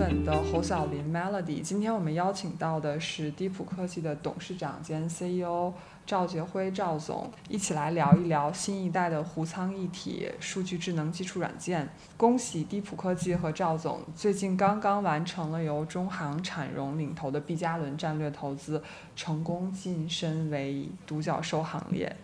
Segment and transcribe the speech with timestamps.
[0.00, 1.60] 粉的侯小林 Melody。
[1.60, 5.70] 今天我们邀请到的是低普科技的董事长兼 CEO
[6.06, 11.86] 赵杰辉赵总，一起来聊一聊新一代的湖仓一体数据智能基础软件。
[12.16, 18.82] 恭喜低普科技和赵总最近刚刚完成了由中航产融领投的 B 加轮战略投资，
[19.14, 22.16] 成功晋升为独角兽行列。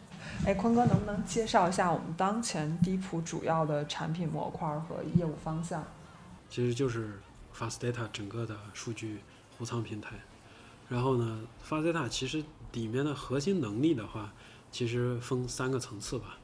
[0.46, 5.84] 哎，坤哥，能不能介绍一下我们当前低普主要的产品模块和业务方向？
[6.48, 7.20] 其实就是
[7.58, 9.20] Fast Data 整个的数据
[9.56, 10.20] 湖仓平台。
[10.88, 14.34] 然后呢，Fast Data 其实里面的核心能力的话，
[14.70, 16.38] 其实分三个层次吧。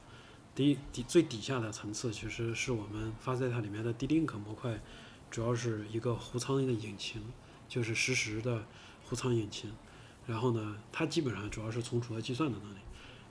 [0.55, 4.81] 第一，底最底下的层次其实是我们 Fast Data 里面的 D-Link 模块，
[5.29, 7.21] 主要是一个湖仓的引擎，
[7.69, 8.65] 就是实时的
[9.03, 9.71] 湖仓引擎。
[10.25, 12.77] 然后呢，它基本上主要是存储和计算的能力。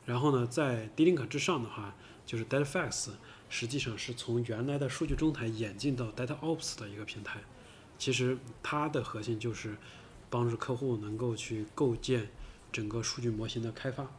[0.05, 1.95] 然后呢，在 D-Link 之上的话，
[2.27, 3.11] 就是 DataFax，
[3.49, 7.41] 实际上是从原来的数据中台演进到 DataOps 的一个平台。
[8.03, 9.77] 其实它的核心就是
[10.29, 12.29] 帮助客户能够去构建
[12.73, 14.11] 整个数据模型的开发。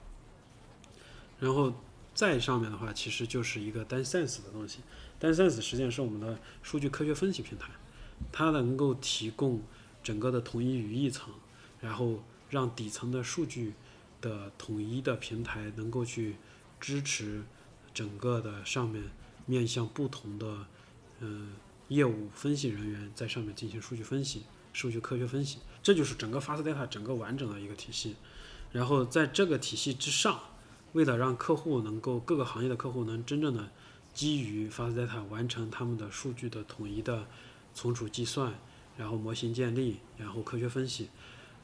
[1.37, 1.73] 然后
[2.13, 4.79] 再上面的话，其实就是一个 DataSense 的东西。
[5.19, 7.71] DataSense 实际上是我们的数据科学分析平台，
[8.31, 9.61] 它能够提供
[10.01, 11.33] 整个的统一语义层，
[11.81, 13.73] 然后让底层的数据。
[14.21, 16.37] 的统一的平台能够去
[16.79, 17.43] 支持
[17.93, 19.03] 整个的上面
[19.45, 20.65] 面向不同的
[21.19, 21.55] 嗯
[21.89, 28.15] 业务分析人员在上面进行数据分析、数据科学分析，这就是整个 Fast Data 整个完整的一个体系。
[28.71, 30.39] 然后在这个体系之上，
[30.93, 33.69] 为了让客户能够各个行业的客户能真正的
[34.13, 37.27] 基于 Fast Data 完成他们的数据的统一的
[37.73, 38.53] 存储计算，
[38.97, 41.09] 然后模型建立，然后科学分析，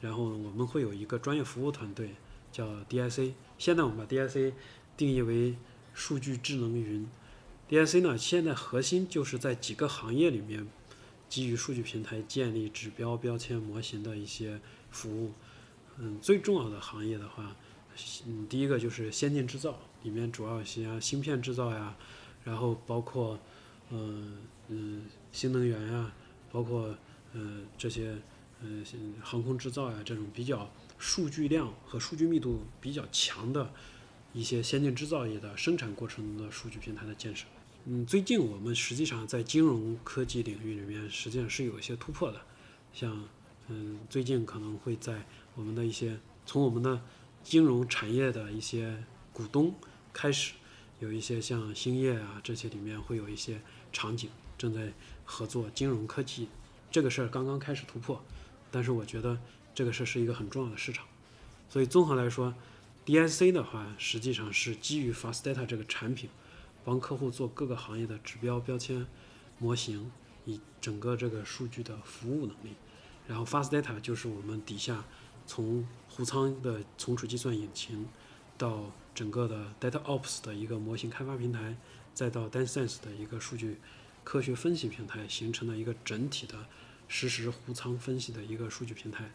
[0.01, 2.15] 然后我们会有一个专业服务团队。
[2.51, 4.53] 叫 DIC，现在我们把 DIC
[4.97, 5.55] 定义为
[5.93, 7.07] 数据智能云。
[7.69, 10.67] DIC 呢，现在核心就是在几个行业里面，
[11.29, 15.33] 基于数据平台建立指标、标签、模型的一些服务。
[15.97, 17.55] 嗯，最重要的行业的话，
[18.25, 21.95] 嗯，第一个就是先进制造，里面主要一些芯片制造呀，
[22.43, 23.37] 然后包括
[23.91, 24.37] 嗯
[24.69, 26.11] 嗯新能源呀，
[26.51, 26.95] 包括
[27.33, 28.15] 嗯这些
[28.61, 28.83] 嗯
[29.21, 30.69] 航空制造呀这种比较。
[31.01, 33.71] 数据量和数据密度比较强的
[34.33, 37.45] 一些先进制造业的生产过程的数据平台的建设。
[37.85, 42.41] 嗯，最近我们实际上在金融科技领域里面，实际上是有一些突破的。
[42.93, 43.27] 像，
[43.67, 45.25] 嗯，最近可能会在
[45.55, 47.01] 我们的一些从我们的
[47.43, 49.03] 金融产业的一些
[49.33, 49.73] 股东
[50.13, 50.53] 开始，
[50.99, 54.91] 有一些像兴业啊这些里面会有一些场景正在
[55.23, 56.47] 合作金融科技，
[56.91, 58.23] 这个事儿刚刚开始突破，
[58.69, 59.39] 但是我觉得。
[59.75, 61.05] 这个事儿是一个很重要的市场，
[61.69, 62.53] 所以综合来说
[63.05, 66.29] ，DIC 的话实际上是基于 Fast Data 这个产品，
[66.83, 69.05] 帮客户做各个行业的指标、标签、
[69.57, 70.11] 模型，
[70.45, 72.75] 以整个这个数据的服务能力。
[73.27, 75.03] 然后 Fast Data 就是我们底下
[75.45, 78.07] 从湖仓的存储计算引擎，
[78.57, 81.75] 到整个的 DataOps 的一个模型开发平台，
[82.13, 83.77] 再到 DataSense 的一个数据
[84.23, 86.65] 科学分析平台，形成了一个整体的
[87.07, 89.29] 实时湖仓分析的一个数据平台。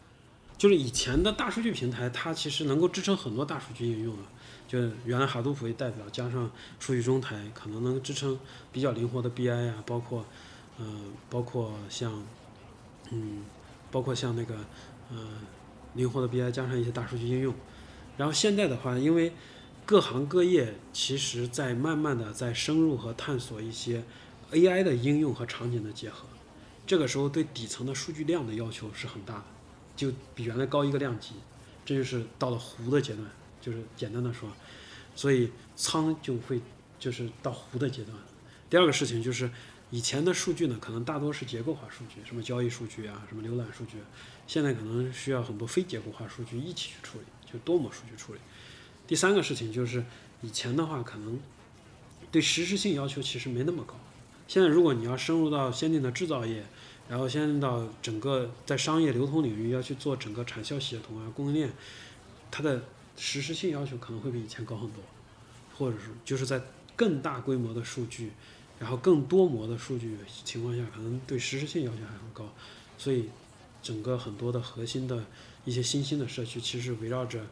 [0.57, 4.23] 就是以前的大数据平台，它其实能够支撑很多大数据应用的。
[4.67, 6.49] 就原来哈杜普为代表，加上
[6.79, 8.39] 数据中台，可能能支撑
[8.71, 10.25] 比较灵活的 BI 啊，包括，
[10.79, 12.25] 嗯，包括像，
[13.11, 13.43] 嗯，
[13.91, 14.55] 包括像那个，
[15.11, 15.27] 嗯，
[15.93, 17.53] 灵活的 BI 加上一些大数据应用。
[18.17, 19.33] 然后现在的话，因为
[19.85, 24.03] 各行各业其实在慢慢的在深入和探索一些
[24.51, 26.25] AI 的应用和场景的结合，
[26.87, 29.43] 这个时候对底层的数据量的要求是很大的。
[29.95, 31.35] 就比原来高一个量级，
[31.85, 33.25] 这就是到了湖的阶段，
[33.61, 34.49] 就是简单的说，
[35.15, 36.59] 所以仓就会
[36.99, 38.17] 就是到湖的阶段。
[38.69, 39.49] 第二个事情就是，
[39.91, 43.97] 以前的数据呢，可能大多是结构化数据，什么交易数据啊，什么浏览数据，
[44.45, 48.39] 现在可能需要很多非结构化数据一起去处理，就多模数据处理。
[49.07, 50.03] 第三个事情就是，
[50.41, 51.39] 以前的话可能
[52.31, 53.95] 对实时性要求其实没那么高，
[54.47, 56.65] 现在如果你要深入到先进的制造业。
[57.07, 61.71] 然后先到整个在商业流通领域要去做整个产销协同啊，供应链，
[62.49, 62.83] 它的
[63.15, 65.03] 实时性要求可能会比以前高很多，
[65.77, 66.61] 或者是就是在
[66.95, 68.31] 更大规模的数据，
[68.79, 72.51] 然后更多模的数据情况下，可能对实时性要求还很高，
[72.97, 73.29] 所以
[73.83, 75.23] 整个很多的核心的
[75.63, 77.45] 一些新兴的社区，其实围绕着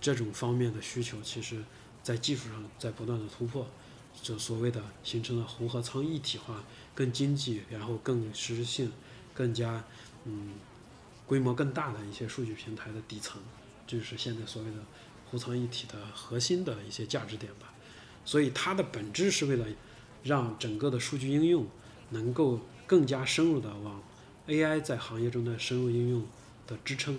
[0.00, 1.62] 这种方面的需求，其实
[2.02, 3.66] 在技术上在不断的突破。
[4.22, 6.62] 就所谓的形成了湖和仓一体化，
[6.94, 8.92] 更经济，然后更实时性，
[9.34, 9.82] 更加
[10.24, 10.54] 嗯
[11.26, 13.40] 规模更大的一些数据平台的底层，
[13.86, 14.76] 就是现在所谓的
[15.30, 17.72] 湖仓一体的核心的一些价值点吧。
[18.24, 19.66] 所以它的本质是为了
[20.22, 21.66] 让整个的数据应用
[22.10, 24.02] 能够更加深入的往
[24.46, 26.26] AI 在行业中的深入应用
[26.66, 27.18] 的支撑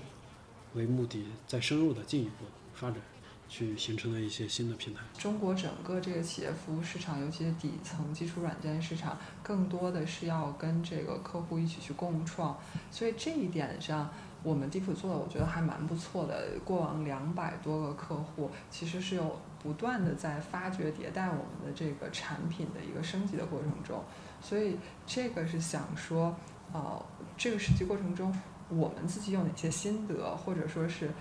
[0.76, 2.46] 为目的，再深入的进一步
[2.76, 3.02] 发展，
[3.51, 5.01] 去形成了一些新的平台。
[5.18, 12.57] 中国整个这个企业服务市场，尤其是底层基础软件市场，更多的是要跟这个客户一起去共创，
[12.89, 14.09] 所以这一点上。
[14.44, 16.48] 我们地普做的，我觉得还蛮不错的。
[16.65, 24.04] 过往两百多个客户，其实是有不断的在发掘迭代我们的这个产品的一个升级的过程中。
[24.42, 24.75] 所以
[25.06, 26.36] 这个是想说，
[26.74, 27.06] 呃，
[27.38, 28.36] 这个实际过程中，
[28.69, 31.12] 我们自己有哪些心得，或者说是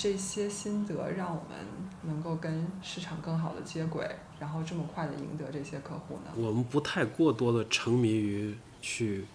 [0.00, 1.58] 这些心得让我们
[2.04, 4.08] 能够跟市场更好的接轨，
[4.38, 6.32] 然后这么快的赢得这些客户呢？
[6.36, 9.26] 我们不太过多的沉迷于去，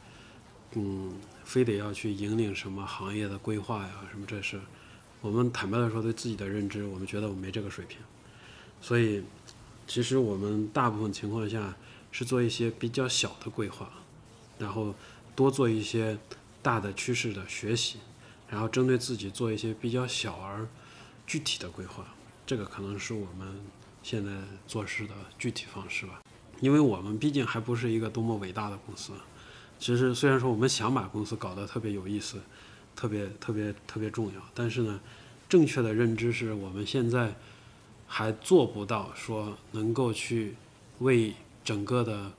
[0.73, 1.13] 嗯。
[1.45, 3.91] 非得要去引领什么行业的规划呀？
[4.09, 4.59] 什么这事，
[5.21, 7.99] 我们坦白的说，对自己的认知，我们觉得我没这个水平。
[8.81, 9.23] 所以，
[9.85, 11.75] 其实我们大部分情况下
[12.11, 13.87] 是做一些比较小的规划，
[14.57, 14.95] 然后
[15.35, 16.17] 多做一些
[16.63, 17.99] 大的趋势的学习，
[18.49, 20.67] 然后针对自己做一些比较小而
[21.25, 22.05] 具体的规划。
[22.45, 23.59] 这个可能是我们
[24.03, 24.31] 现在
[24.67, 26.21] 做事的具体方式吧。
[26.61, 29.11] 因为我们毕竟还不是一个多么伟大的公司。
[29.77, 32.39] 其实虽然说我们想把公司搞得特别有意思，
[32.95, 34.99] 特别特别特别重要，但是呢，
[35.49, 37.35] 正确的认知是我们现在
[38.07, 40.55] 还做不到说能够去
[40.99, 41.33] 为
[41.63, 42.31] 整个的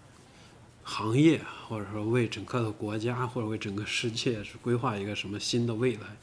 [0.88, 6.16] 行业，或者说为整个的国家，或者为整个世界是规划一个什么新的未来。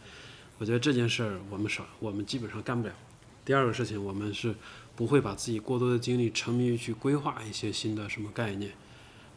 [0.58, 2.94] 我觉得这件事儿我们少，我们基本上干不了。
[3.44, 4.56] 第二个事情，我们是
[4.96, 8.72] 不会把自己过多的精力沉迷于去规划一些新的什么概念。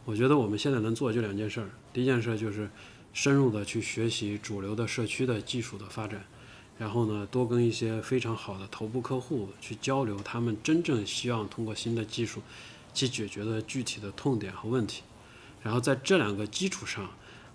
[0.05, 2.71] 我觉得我们现在能做就两件事儿，第一件事就是
[3.13, 6.25] 深入的去学习主流的社区的技术的发展，
[6.79, 12.41] 然后呢，多跟一些非常好的头部客户去交流，他们真正希望通过新的技术
[12.95, 15.03] 去解决的具体的痛点和问题，
[15.67, 17.11] 然后在这两个基础上，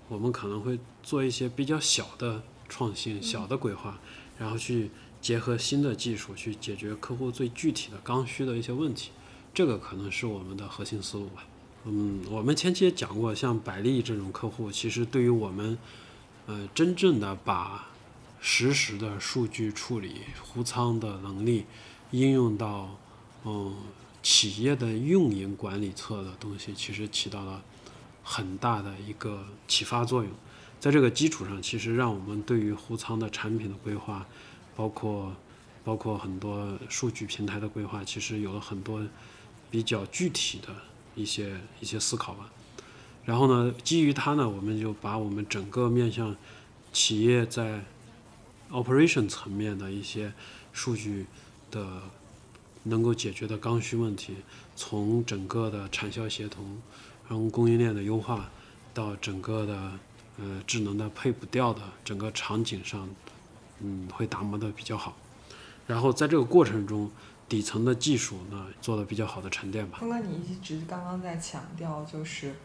[0.09, 3.97] 我们可能会做一些比较小的创新、小的规划，
[4.37, 4.91] 然后去
[5.21, 9.11] 结合新的技术去解决客户最具体的刚需的一些问题，
[9.53, 11.45] 这个可能是我们的核心思路吧。
[11.85, 15.77] 嗯，我们前期也讲过，像百利这种客户，其实对于我们，
[16.47, 17.91] 呃，真正的把
[18.41, 21.63] 实时的数据处理、湖仓的能力
[22.11, 22.97] 应用到，
[23.45, 23.73] 嗯，
[24.21, 27.63] 企业的运营管理侧的东西，其实起到了
[28.23, 30.31] 很大的一个启发作用。
[30.79, 34.25] 在这个基础上，其实让我们对于湖仓的产品的规划，
[34.75, 35.35] 包括
[35.83, 39.01] 包括很多数据平台的规划，其实有了很多
[39.69, 40.67] 比较具体的。
[41.13, 42.49] 一些一些思考吧，
[43.25, 46.33] 然后呢，基于它呢，我们就把我们整个面向
[46.93, 47.83] 企业在
[48.69, 50.31] operation 层面的一些
[50.71, 51.25] 数据
[51.69, 52.03] 的
[52.83, 54.37] 能够解决的刚需问题，
[54.73, 56.81] 从整个的产销协同，
[57.31, 58.49] 从供应链的优化，
[58.93, 59.91] 到整个的
[60.37, 63.07] 呃智能的配补调的整个场景上，
[63.79, 65.15] 嗯，会打磨的比较好，
[65.87, 67.09] 然后在这个过程中。
[67.47, 69.97] 底层的技术呢，做的比较好的沉淀吧。
[69.99, 72.55] 峰哥，你一直刚刚在强调，就是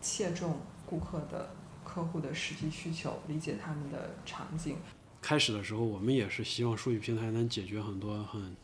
[0.00, 1.50] 切中顾客的
[1.82, 4.76] 客户的实际需求，理解他们的场景。
[5.20, 8.54] 开始的时候，我们也是希望数据平台能解决很多很、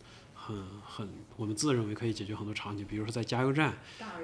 [0.46, 0.54] 很、
[0.86, 3.72] 很，我们自认为可以解决很多场景，比如说在加油站，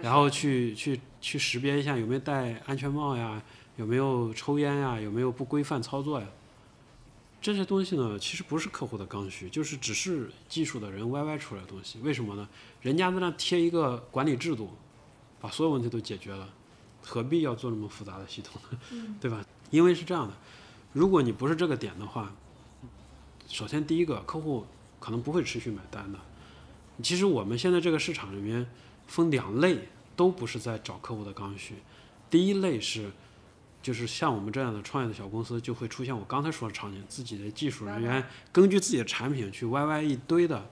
[0.02, 3.42] 然后去去去识别一下有没有戴安全帽呀，
[3.76, 6.26] 有没有抽烟呀，有没有不规范操作呀。
[7.40, 11.98] 这些东西呢，其实不是客户的刚需，就是只是技术的人 YY 出来的东西。
[12.00, 12.46] 为什么呢？
[12.82, 14.70] 人家在那贴一个管理制度，
[15.40, 16.46] 把所有问题都解决了，
[17.02, 18.78] 何必要做那么复杂的系统呢？
[19.18, 19.42] 对吧？
[19.70, 20.34] 因为是这样的，
[20.92, 22.30] 如果你不是这个点的话，
[23.48, 24.66] 首先第一个客户
[25.00, 26.18] 可能不会持续买单的。
[27.02, 28.64] 其实我们现在这个市场里面
[29.08, 31.74] 分两类，都不是在找客户的刚需。
[32.30, 33.10] 第一类是。
[33.82, 40.68] 就是像我们这样的创业的小公司，就会出现我刚才说的场景：自己的技术人员根据自己的产品去 YY 一堆的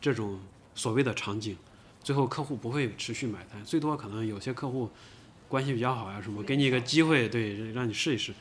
[0.00, 0.40] 这种
[0.74, 1.54] 所谓的场景，
[2.02, 4.88] 最后客户不会持续买单，最多可能有些客户
[5.50, 8.32] 关系比较好呀什么，给你一个机会，对，让你试一试。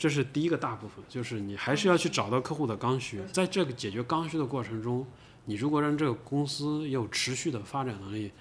[0.00, 5.06] 这是第一个大部分，就是你还是要去找到客户的刚需，在这个解决刚需的过程中，
[5.44, 8.32] 你如果让这个公司有持续的发展能力，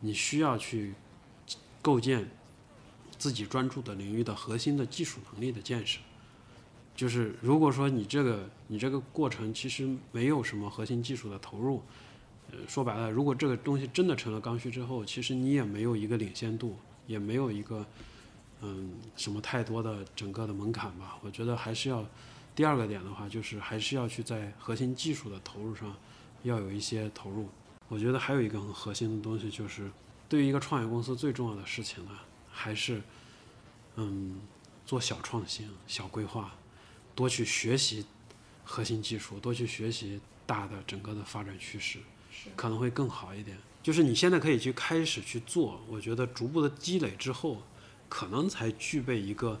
[0.00, 0.94] 你需要去
[1.82, 2.28] 构建。
[3.18, 6.00] 自己专注的领域的核心的技术能力的建设，
[6.96, 11.80] 就是如果说你这个你这个过程其实没有什么核心技术的投入，
[12.50, 16.76] 呃，说白了，如果这个东西真的成了刚需之后，其实你也没有一个领先度，
[17.06, 17.86] 也没有一个
[18.62, 21.18] 嗯什么太多的整个的门槛吧。
[21.20, 22.02] 我觉得还是要
[22.54, 25.94] 第二个点的话，就是还是要去在核心技术的投入上
[26.42, 27.48] 要有一些投入。
[27.88, 29.90] 我觉得还有一个很核心的东西，就是
[30.28, 32.12] 对于一个创业公司最重要的事情呢。
[32.54, 33.02] 还是，
[33.96, 34.38] 嗯，
[34.84, 36.54] 做小创新、小规划，
[37.14, 38.04] 多去学习
[38.62, 41.98] 核心技术，多去学习大的整个的发展趋势，
[42.54, 43.56] 可能会更好一点。
[43.82, 47.62] 就是你现在可以去开始去做，我觉得逐步的积累之后，
[48.12, 49.58] 可能才具备一个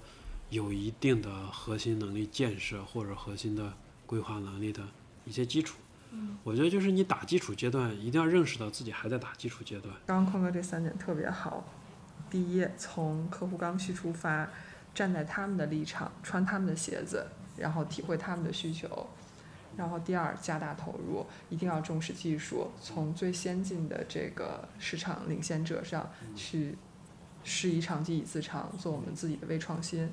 [0.50, 3.72] 有一定的核心能力建设或者核心的
[4.04, 4.82] 规划能力的
[5.24, 5.78] 一些基础。
[6.10, 9.94] 嗯，我觉得就是你打基础阶段，一定要认识到自己还在打基础阶段。
[10.04, 11.64] 刚刚坤哥这三点特别好。
[12.28, 14.46] 第一，从客户刚需出发，
[14.94, 19.08] 站在他们的立场，穿他们的鞋子，然后体会他们的需求。
[19.78, 26.76] 然后第二，加大投入，一定要重视技术，从最先进的这个市场领先者上去
[27.44, 30.10] 师夷长技以自长，做我们自己的微创新。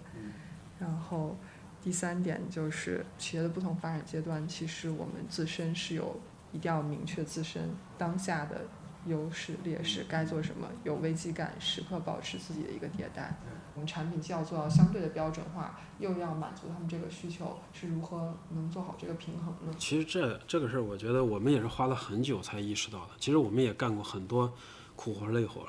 [0.80, 1.38] 然后
[1.82, 6.20] 第三点就是企业的不同发展阶段，其实我们自身是有
[6.52, 8.62] 一定要明确自身当下的
[9.06, 13.38] 优势劣势，该做什么，有危机感，时刻保持自己的一个迭代。
[13.76, 19.74] 我们产品既要做到相对的标准化，又要满足他们这个需求，是如何能做好这个平衡呢？
[19.78, 23.12] 其实这这个事儿，我觉得我们也是花了很久才意识到的。
[23.20, 24.54] 其实我们也干过很多
[24.98, 25.66] 苦活累活，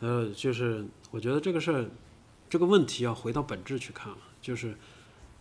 [0.00, 1.90] 呃，就是我觉得这个事儿，
[2.48, 4.76] 这个问题要回到本质去看了，就是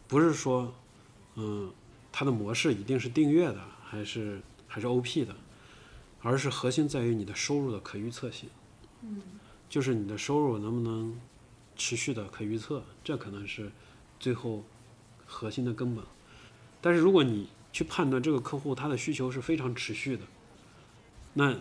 [0.08, 0.74] 不是说，
[1.36, 1.72] 嗯，
[2.12, 5.36] 它的模式一定是订阅的，还是还是 OP 的，
[6.22, 8.50] 而是核心在于你的收入的可预测性。
[9.02, 9.22] 嗯，
[9.70, 11.20] 就是你的收入能不能
[11.76, 13.72] 持续的可预测，这可能是
[14.20, 14.64] 最后
[15.26, 16.04] 核心的根本。
[16.82, 20.24] 但是如果你去判断这个客户他的需求是非常持续的，
[21.34, 21.58] 那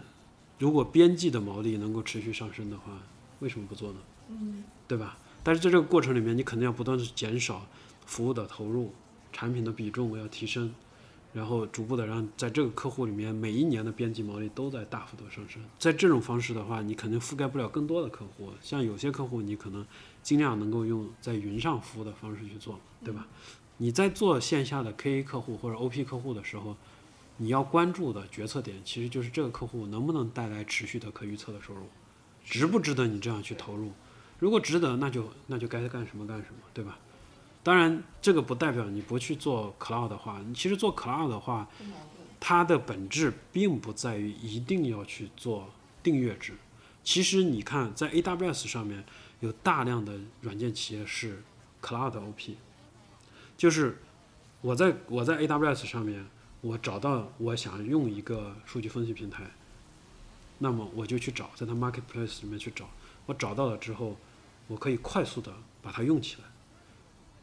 [0.59, 2.99] 如果边际的毛利能够持续上升的话，
[3.41, 3.99] 为什么不做呢？
[4.31, 5.19] 嗯，对吧？
[5.43, 7.67] 但是在这个过程里面，你肯定要不断的减少
[8.07, 8.93] 服务的投入，
[9.33, 10.73] 产品的比重要提升，
[11.33, 15.61] 然后逐步的让在这个客户里面每一年的边际毛利都在大幅度上升。
[15.79, 18.51] 在这种方式的话，你肯定覆盖不了更多的客户。
[18.63, 19.85] 像有些客户，你可能
[20.23, 23.27] 尽量能够用在云上服务的方式去做，对吧？
[23.77, 26.77] 你在做线下的 KA 客户或者 OP 客户的时候，
[27.37, 31.89] 你要关注的决策点其实就是这个客户能不能带来持续的可预测的收入，
[32.45, 33.93] 值不值得你这样去投入？
[34.39, 36.99] 如果值得，那就那就该干什么干什么，对吧？
[37.63, 41.67] 当然，这个不代表你不去做 cloud 的话，你其实做 cloud 的话，
[42.39, 45.73] 它的本质并不在于一定要去做
[46.03, 46.53] 订阅制。
[47.03, 49.03] 其实你看，在 AWS 上面
[49.41, 51.43] 有大量的软件企业是
[51.81, 52.57] cloud OP，
[53.57, 53.99] 就是
[54.61, 56.27] 我在我在 AWS 上面，
[56.65, 59.51] 我找到我想用一个数据分析平台，
[60.57, 62.89] 那么我就去找，在它 marketplace 里面去找，
[63.27, 64.17] 我找到了之后，
[64.67, 65.53] 我可以快速的
[65.83, 66.45] 把它用起来。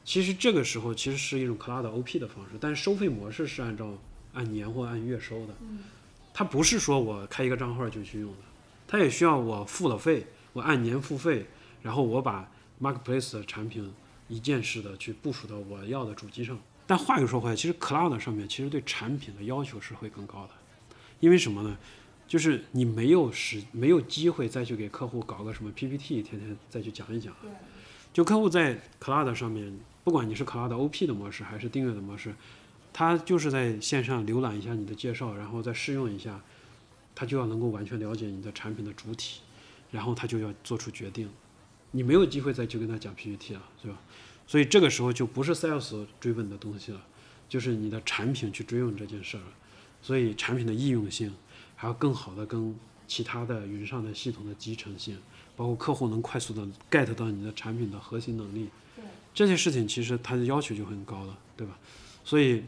[0.04, 3.94] 其实这个时候其实是一种 cloud OP 的方式，但是收费模式是按照
[4.34, 5.54] 按年或按月收的，
[6.34, 8.40] 它不是说我开一个账号就去用的，
[8.88, 11.46] 它也需要我付了费，我按年付费，
[11.84, 12.50] 然后我把
[12.82, 13.94] marketplace 的产品
[14.28, 16.58] 一键式的去部署到我要的主机上。
[16.92, 20.50] 但话又说回来，其实 cloud 上面其实对产品的要求是会更高的，
[21.22, 21.78] 因为什么呢？
[22.28, 27.34] 就是你没有时没有机会再去给客户搞个什么 PPT，天天再去讲一讲。
[27.42, 27.50] 对，
[28.12, 32.36] 就客户在 cloud 上面，不管你是 cloud OP 的模式还是订阅的模式，
[32.92, 36.42] 他就是在线上浏览一下你的介绍，然后再试用一下，
[37.16, 39.40] 他就要能够完全了解你的产品的主体，
[39.92, 41.30] 然后他就要做出决定。
[41.92, 43.98] 你没有机会再去跟他讲 PPT 了，对吧？
[44.52, 47.02] 所以这个时候就不是 sales 追问的东西了，
[47.48, 49.46] 就是你的产品去追问这件事儿了。
[50.02, 51.34] 所以产品的易用性，
[51.78, 52.76] 还要更好的跟
[53.08, 55.18] 其他的云上的系统的集成性，
[55.56, 61.80] 包括客户能快速的 get 到你的产品的核心能力，对这些事情其实它的要求就很高了，对吧？
[62.26, 62.66] 所以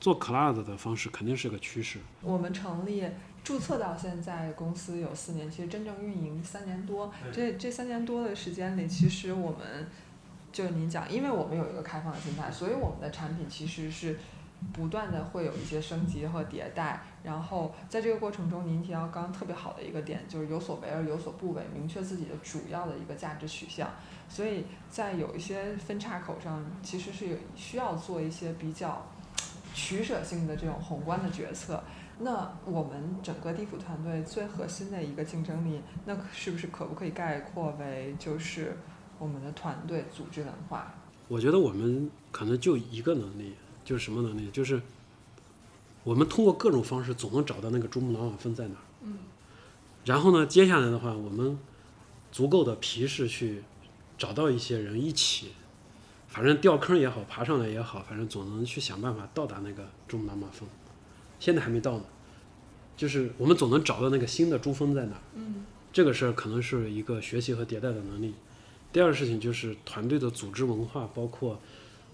[0.00, 1.98] 做 cloud 的方式肯定是个趋势。
[2.22, 3.04] 我们成立
[3.44, 7.12] 注册到现在，公司有四年，其实真正运营三年多。
[7.30, 9.86] 这这三年多的时间里，其实我们
[10.56, 14.18] 就是您讲，因为我们有一个开放的心态，所以我们的产品其实是
[14.72, 17.02] 不断的会有一些升级和迭代。
[17.22, 23.90] 然后在这个过程中，您提到刚刚特别好的一个点，就是有所为而有所不为，明确自己的主要的一个价值取向。
[24.30, 29.04] 所以在有一些分岔口上，其实是有需要做一些比较
[29.74, 31.84] 取舍性的这种宏观的决策。
[32.18, 38.74] 那我们整个地府团队最核心的一个竞争力，那是不是可不可以概括为就是
[39.18, 40.94] 我们的团队组织文化？
[41.28, 43.54] 我觉得我们可能就一个能力，
[43.84, 44.48] 就是什么能力？
[44.50, 44.80] 就是
[46.04, 48.84] 我们通过各种方式总能找到那个珠穆朗玛峰在哪儿。
[49.02, 49.18] 嗯。
[50.04, 51.58] 然后呢，接下来的话，我们
[52.30, 53.62] 足够的皮实去
[54.16, 55.52] 找到一些人一起，
[56.28, 60.68] 反正掉坑也好，爬上来也好，反正总能去想办法到达那个珠穆朗玛峰。
[61.40, 62.04] 现在还没到呢，
[62.96, 65.22] 就是我们总能找到那个新的珠峰在哪儿。
[65.34, 65.64] 嗯。
[65.92, 68.34] 这个事儿可能是一个学习和迭代的能力。
[68.96, 71.60] 第二个事情就是团队的组织文化，包括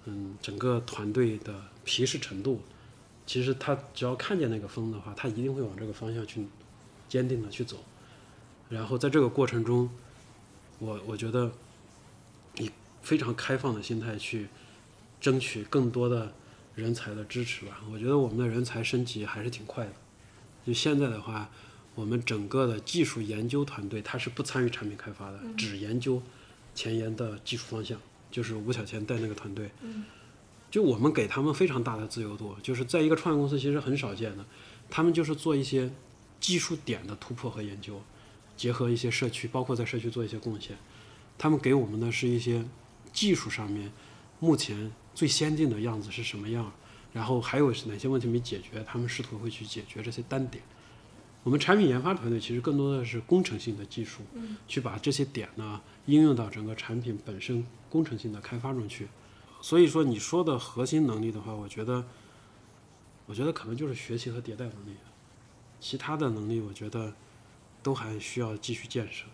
[0.04, 2.60] 嗯整个团队的皮实程度。
[3.24, 6.44] 其实他只要看见那个风的话，他一定会往这个方向去
[7.08, 7.76] 坚定的去走。
[8.68, 9.88] 然后在这个过程中，
[10.80, 11.52] 我我觉得
[12.58, 12.68] 以
[13.00, 14.48] 非常开放的心态去
[15.20, 16.32] 争取更多的
[16.74, 17.80] 人才的支持吧。
[17.92, 19.92] 我觉得我们的人才升级还是挺快的。
[20.66, 21.48] 就现在的话，
[21.94, 26.20] 我们整个的技术研究团队他是不参与产品开发的，只研究
[26.74, 27.98] 前沿的技术方向。
[28.30, 29.70] 就是吴小钱带那个团队。
[30.70, 34.46] 就我们给他们非常大的自由度，就是在一个创业公司其实很少见的，
[34.88, 35.90] 他们就是做一些
[36.40, 38.00] 技术点的突破和研究，
[38.56, 40.78] 结合一些社区，包括在社区做一些贡献。
[41.36, 42.64] 他们给我们的是一些
[43.12, 43.92] 技术上面
[44.40, 46.72] 目前最先进的样子是什么样，
[47.12, 50.64] 然后还有是哪些问题没解决，他们试图会去解决这些单点。
[51.42, 54.22] 我们产品研发团队其实更多的是工程性的技术，
[54.66, 59.08] 去把这些点呢应用到整个产品本身工程性的开发中去。
[59.60, 62.04] 所以说，你说的核心能力的话，我觉得，
[63.26, 64.96] 我觉得可能就是学习和迭代能力，
[65.80, 67.12] 其他的能力我觉得
[67.82, 69.26] 都还需要继续建设。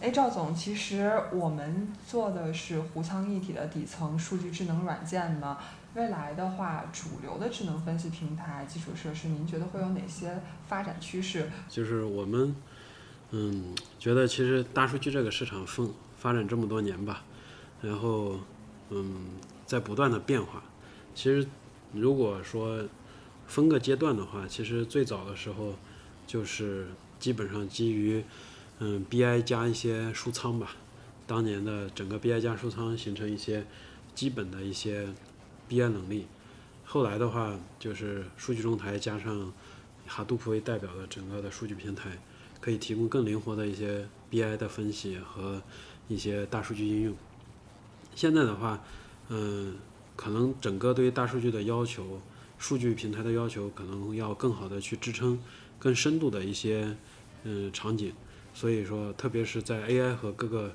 [0.00, 5.58] 哎，赵总，其实我们做的是湖仓一体的底层数据智能软件嘛。
[5.94, 11.50] 未来的话，主流的智能分析平台基础设施，您觉得会有哪些发展趋势？
[11.68, 12.54] 就是我们，
[13.30, 17.24] 嗯，觉得其实大数据这个市场发发展这么多年吧，
[17.82, 18.40] 然后，
[18.90, 19.26] 嗯。
[19.68, 20.62] 在不断的变化，
[21.14, 21.46] 其实
[21.92, 22.82] 如果说
[23.46, 25.74] 分个阶段的话，其实最早的时候
[26.26, 26.88] 就是
[27.20, 28.24] 基本上基于
[28.78, 30.70] 嗯 BI 加一些数仓吧，
[31.26, 33.66] 当年的整个 BI 加数仓形成一些
[34.14, 35.06] 基本的一些
[35.68, 36.26] BI 能力。
[36.86, 39.52] 后来的话就是数据中台加上
[40.06, 42.18] 哈杜普为代表的整个的数据平台，
[42.60, 45.62] 可以提供更灵活的一些 BI 的分析和
[46.08, 47.14] 一些大数据应用。
[48.14, 48.82] 现在的话。
[49.30, 49.76] 嗯，
[50.16, 52.18] 可能整个对于大数据的要求，
[52.56, 55.38] 数据平台的要求，可能要更好的去支撑
[55.78, 56.96] 更深度的一些
[57.44, 58.14] 嗯场景。
[58.54, 60.72] 所以说，特别是在 AI 和各个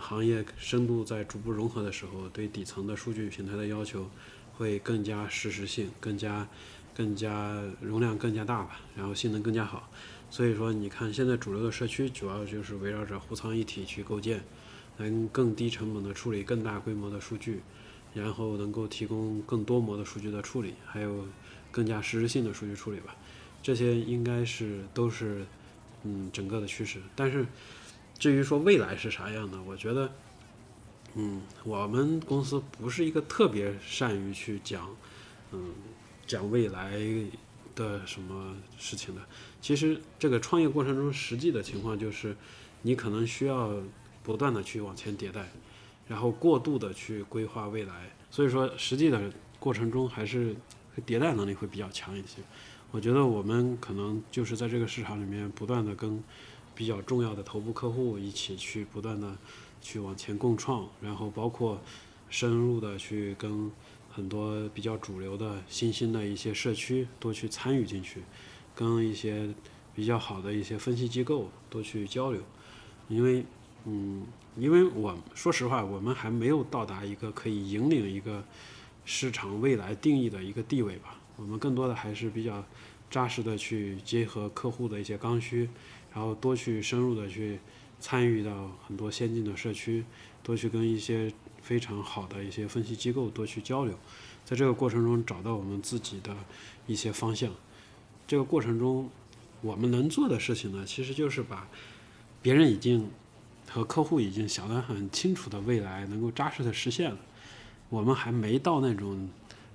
[0.00, 4.10] 行业深度在逐步融合的时候，对底层的数据平台的要求
[4.54, 6.48] 会更加实时性，更加
[6.96, 9.88] 更加容量更加大吧，然后性能更加好。
[10.34, 14.42] 所以说，你看现在主流的社区主要就是围绕着湖仓一体去构建，
[14.96, 17.60] 能更低成本的处理更大规模的数据。
[18.14, 21.24] 然后能够提供更多模的数据的处理，还有
[21.70, 23.14] 更加实时性的数据处理吧，
[23.62, 25.46] 这些应该是都是
[26.02, 26.98] 嗯整个的趋势。
[27.14, 27.46] 但是
[28.18, 30.12] 至于说未来是啥样的，我觉得
[31.14, 34.88] 嗯我们公司不是一个特别善于去讲
[35.52, 35.72] 嗯
[36.26, 36.98] 讲未来
[37.74, 39.20] 的什么事情的。
[39.60, 42.36] 其实这个创业过程中实际的情况就是，
[42.82, 43.70] 你可能需要
[44.22, 45.48] 不断的去往前迭代。
[46.06, 50.54] 然后过度的去规划未来，所以说实际的过程中还是
[51.06, 52.42] 迭代能力会比较强一些。
[52.90, 56.22] 我觉得我们可能就是在这个市场里面不断的跟
[56.74, 59.34] 比较重要的头部客户一起去不断的
[59.80, 61.80] 去往前共创，然后包括
[62.28, 63.72] 深入的去跟
[64.14, 68.22] 很多比较主流的新兴的一些社区多去参与进去，
[68.74, 69.52] 跟一些
[69.94, 72.40] 比较好的一些分析机构多去交流，
[73.08, 73.44] 因为
[73.84, 74.26] 嗯。
[74.56, 78.44] 因为我说实话，我们还没有到达一个可以引领一个
[79.04, 81.20] 市场未来定义的一个地位吧。
[81.34, 82.64] 我们更多的还是比较
[83.10, 85.68] 扎实的去结合客户的一些刚需，
[86.12, 87.58] 然后多去深入的去
[87.98, 90.04] 参与到很多先进的社区，
[90.40, 91.32] 多去跟一些
[91.64, 93.98] 非常好的一些分析机构多去交流，
[94.44, 96.36] 在这个过程中找到我们自己的
[96.86, 97.50] 一些方向。
[98.28, 99.10] 这个过程中，
[99.62, 101.66] 我们能做的事情呢，其实就是把
[102.40, 103.10] 别人已经。
[103.66, 107.16] 和客户已经想得很清楚的未来能够扎实的实现了，
[107.88, 109.28] 我们还没到那种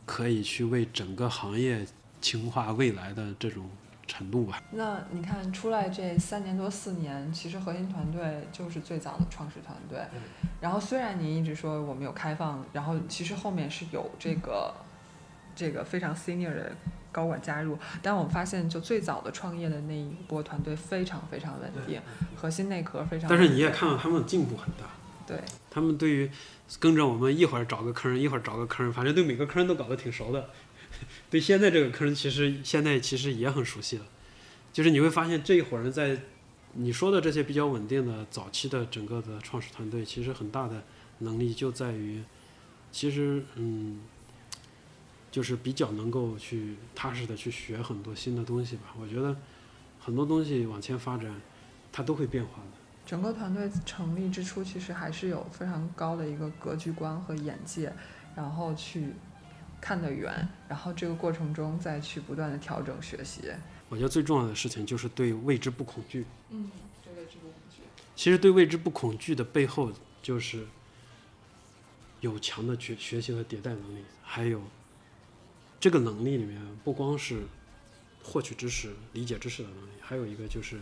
[0.06, 1.86] 可以去为整个行业
[2.22, 3.68] 轻化未来的这种
[4.10, 4.62] 程度吧。
[4.72, 10.00] 那你看出来这三年多四年，其实核心团队就是最早的创始团队。
[10.60, 14.74] 然后虽然您一直说我们有开放，然后其实后面是有这个
[15.56, 16.76] 这个非常 senior 的。
[17.12, 22.00] 高管加入，但我们发现，就最早的创业的那一波团队非常非常稳定，
[22.36, 23.28] 核心内核非常。
[23.28, 24.86] 但是你也看到他们进步很大。
[25.26, 25.36] 对。
[25.72, 26.30] 他们对于
[26.80, 30.50] 跟着我们一会儿找个坑，一会儿找个坑，反正对每个坑都搞得挺熟的。
[31.30, 34.06] 对现在这个坑，其实现在其实也很熟悉了。
[34.74, 36.18] 就是你会发现这一伙人在
[36.74, 40.84] 你说的这些比较稳定的早期的整个的创始团队，其实很大的
[41.20, 42.24] 能力就在于，
[42.92, 44.02] 其实嗯。
[45.32, 48.96] 就是比较能够去踏实的去学很多新的东西吧。
[49.00, 49.38] 我觉得
[50.00, 51.40] 很多东西往前发展，
[51.92, 52.72] 它都会变化的。
[53.06, 57.94] 整个团队成立之初，其实还是有非常高的一个格局观和眼界，
[58.36, 59.14] 然后去
[59.82, 63.52] 看得远，然后这个过程中再去不断的调整学习。
[63.90, 66.26] 我觉得最重要的事情就是对未知不恐惧。
[66.50, 66.70] 嗯，
[67.04, 67.82] 对未知不恐惧。
[68.16, 70.68] 其实对未知不恐惧的背后，就是
[72.22, 74.62] 有强的学学习和迭代能力，还有
[75.80, 77.44] 这个能力里面不光是
[78.24, 80.80] 获取知识、理解知识的能力，还有一个就是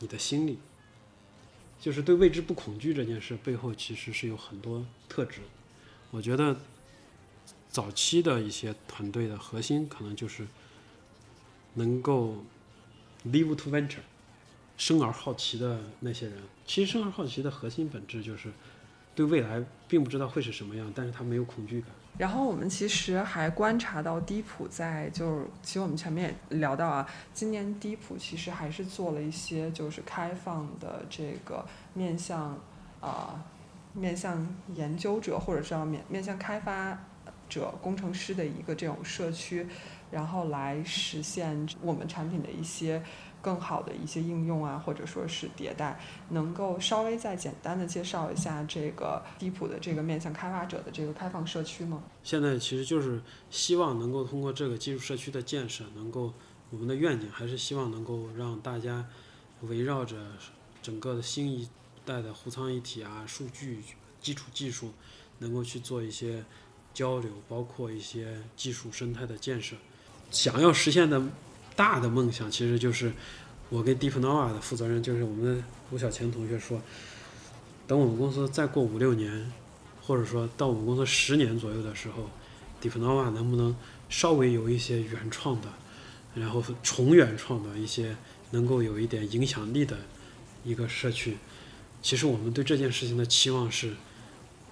[0.00, 0.58] 你的心力。
[1.80, 5.40] 就是对未知不恐惧这件事背后，其实是有很多特质。
[6.12, 6.56] 我觉得
[7.72, 10.46] 早期的一些团队的核心，可能就是
[11.74, 12.36] 能够
[13.26, 14.02] live to venture，
[14.76, 16.36] 生而好奇的那些人。
[16.66, 18.52] 其实生而好奇的核心本质就是
[19.14, 21.90] 对未来并不知道会是什么样，但是他没有恐惧感。
[22.18, 32.60] 然后我们其实还观察到，低普在就是，其实我们前面也聊到啊，今年低普其实还是做了一些就是开放的这个面向
[33.00, 33.42] 啊
[33.94, 37.02] 面向研究者或者是要面面向开发
[37.52, 39.66] 者工程师的一个这种社区，
[40.10, 43.02] 然后来实现我们产品的一些。
[43.42, 52.04] 更好的一些应用啊，或者说是迭代，能够稍微再简单的介绍一下这个低普的这个面向开发者的这个开放社区吗？
[52.22, 56.32] 现在其实就是希望能够通过这个技术社区的建设，能够
[56.70, 59.04] 我们的愿景还是希望能够让大家
[59.62, 60.16] 围绕着
[60.80, 61.68] 整个的新一
[62.04, 63.80] 代的互仓一体啊、数据
[64.20, 64.92] 基础技术，
[65.40, 66.44] 能够去做一些
[66.94, 69.76] 交流，包括一些技术生态的建设，
[70.30, 71.22] 想要实现的。
[71.74, 73.10] 大的梦想其实就是
[73.70, 76.78] 我跟 DeepNova 的负责人，就是我们的吴小钱同学说，
[77.86, 79.50] 等我们公司再过五六年，
[80.02, 82.28] 或者说到我们公司十年左右的时候
[82.82, 83.74] ，DeepNova 能不能
[84.10, 85.68] 稍微有一些原创的，
[86.34, 88.14] 然后重原创的一些
[88.50, 89.96] 能够有一点影响力的
[90.62, 91.38] 一个社区？
[92.02, 93.94] 其实我们对这件事情的期望是，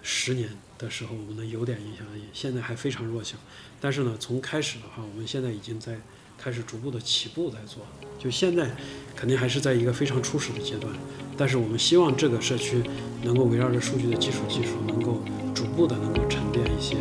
[0.02, 0.50] 十年
[0.80, 3.36] 的时候我们能有点影响力，现在还非常弱小。
[3.80, 6.00] 但是呢，从开始的话，我们现在已经在。
[6.42, 7.82] 开始逐步的起步在做，
[8.18, 8.74] 就现在
[9.14, 10.90] 肯定还是在一个非常初始的阶段，
[11.36, 12.82] 但是我们希望这个社区
[13.22, 15.22] 能够围绕着数据的基础技术，能够
[15.54, 16.96] 逐步的能够沉淀一些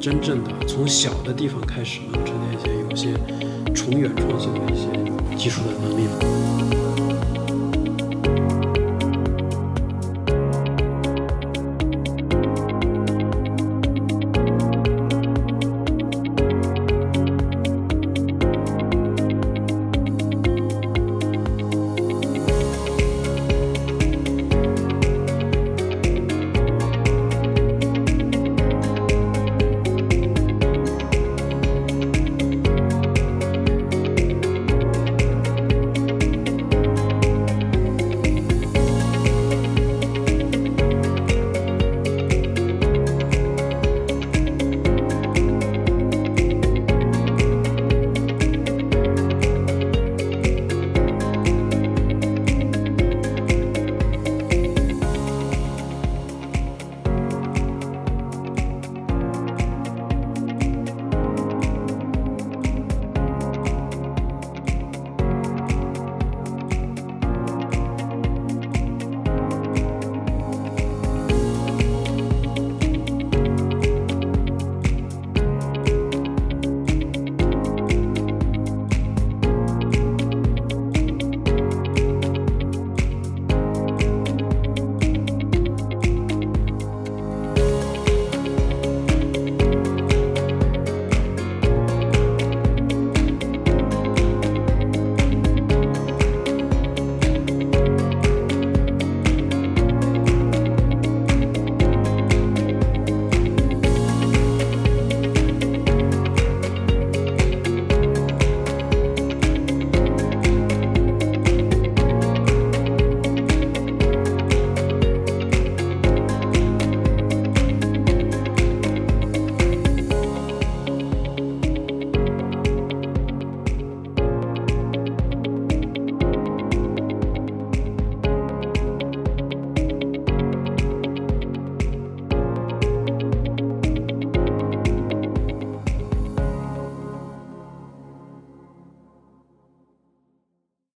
[0.00, 6.81] 真正的从小的地方开始，能沉淀一些有些重远创新的一些技术的能力。